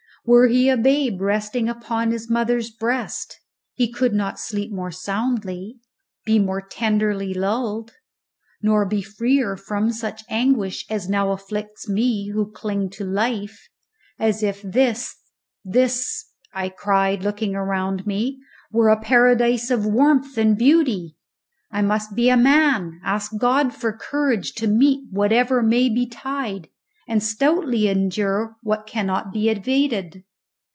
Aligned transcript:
Were 0.23 0.45
he 0.45 0.69
a 0.69 0.77
babe 0.77 1.19
resting 1.19 1.67
upon 1.67 2.11
his 2.11 2.29
mother's 2.29 2.69
breast 2.69 3.39
he 3.73 3.91
could 3.91 4.13
not 4.13 4.39
sleep 4.39 4.71
more 4.71 4.91
soundly, 4.91 5.79
be 6.27 6.37
more 6.37 6.61
tenderly 6.61 7.33
lulled, 7.33 7.93
nor 8.61 8.85
be 8.85 9.01
freer 9.01 9.57
from 9.57 9.91
such 9.91 10.21
anguish 10.29 10.85
as 10.91 11.09
now 11.09 11.31
afflicts 11.31 11.89
me 11.89 12.29
who 12.29 12.51
cling 12.51 12.91
to 12.91 13.03
life, 13.03 13.67
as 14.19 14.43
if 14.43 14.61
this 14.61 15.15
this," 15.65 16.23
I 16.53 16.69
cried, 16.69 17.23
looking 17.23 17.55
around 17.55 18.05
me, 18.05 18.37
"were 18.71 18.89
a 18.89 19.01
paradise 19.01 19.71
of 19.71 19.87
warmth 19.87 20.37
and 20.37 20.55
beauty. 20.55 21.15
I 21.71 21.81
must 21.81 22.13
be 22.13 22.29
a 22.29 22.37
man, 22.37 23.01
ask 23.03 23.31
God 23.39 23.73
for 23.73 23.91
courage 23.91 24.53
to 24.57 24.67
meet 24.67 25.03
whatever 25.09 25.63
may 25.63 25.89
betide, 25.89 26.67
and 27.07 27.21
stoutly 27.21 27.87
endure 27.89 28.55
what 28.61 28.87
cannot 28.87 29.33
be 29.33 29.49
evaded." 29.49 30.23